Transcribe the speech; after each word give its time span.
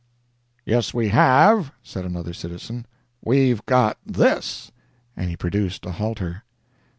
"Yes, 0.65 0.95
we 0.95 1.09
have," 1.09 1.71
said 1.83 2.05
another 2.05 2.33
citizen, 2.33 2.87
"we've 3.23 3.63
got 3.67 3.99
this" 4.03 4.71
and 5.15 5.29
he 5.29 5.37
produced 5.37 5.85
a 5.85 5.91
halter. 5.91 6.43